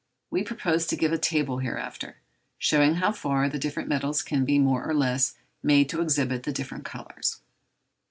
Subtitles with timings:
[0.31, 2.17] We propose to give a table hereafter,
[2.57, 6.51] showing how far the different metals can be more or less made to exhibit the
[6.51, 7.41] different colours.